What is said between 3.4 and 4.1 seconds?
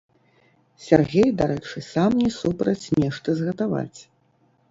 згатаваць.